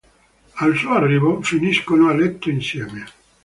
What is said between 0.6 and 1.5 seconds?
suo arrivo,